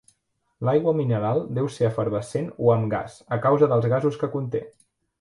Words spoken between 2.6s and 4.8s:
o "amb gas" a causa dels gasos que conté.